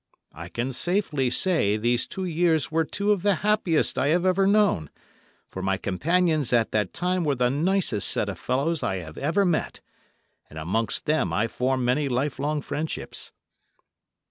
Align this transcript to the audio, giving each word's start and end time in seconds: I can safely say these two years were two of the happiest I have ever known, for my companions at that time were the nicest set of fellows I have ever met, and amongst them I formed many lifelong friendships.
I 0.33 0.49
can 0.49 0.73
safely 0.73 1.29
say 1.29 1.77
these 1.77 2.07
two 2.07 2.25
years 2.25 2.71
were 2.71 2.85
two 2.85 3.11
of 3.11 3.21
the 3.21 3.35
happiest 3.45 3.99
I 3.99 4.07
have 4.07 4.25
ever 4.25 4.47
known, 4.47 4.89
for 5.47 5.61
my 5.61 5.77
companions 5.77 6.51
at 6.51 6.71
that 6.71 6.91
time 6.91 7.23
were 7.23 7.35
the 7.35 7.51
nicest 7.51 8.07
set 8.07 8.27
of 8.27 8.39
fellows 8.39 8.81
I 8.81 8.95
have 8.95 9.19
ever 9.19 9.45
met, 9.45 9.79
and 10.49 10.57
amongst 10.57 11.05
them 11.05 11.31
I 11.31 11.47
formed 11.47 11.85
many 11.85 12.09
lifelong 12.09 12.61
friendships. 12.61 13.31